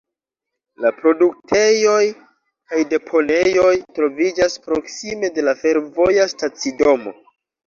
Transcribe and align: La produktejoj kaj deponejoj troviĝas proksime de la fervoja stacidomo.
La 0.83 0.91
produktejoj 1.01 1.99
kaj 2.71 2.79
deponejoj 2.93 3.75
troviĝas 3.99 4.57
proksime 4.65 5.31
de 5.37 5.45
la 5.47 5.55
fervoja 5.61 6.27
stacidomo. 6.35 7.17